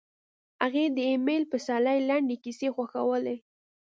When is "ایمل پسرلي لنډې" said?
1.09-2.37